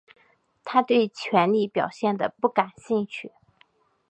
[0.63, 3.33] 他对权力表现得不感兴趣。